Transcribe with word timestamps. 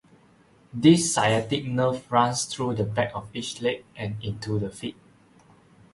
The 0.73 0.97
sciatic 0.97 1.65
nerve 1.65 2.11
runs 2.11 2.45
through 2.45 2.73
the 2.73 2.83
back 2.85 3.11
of 3.13 3.29
each 3.35 3.61
leg 3.61 3.85
and 3.95 4.15
into 4.23 4.57
the 4.57 4.71
feet. 4.71 4.95